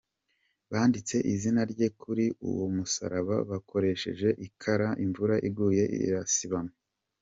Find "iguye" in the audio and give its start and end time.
5.47-5.83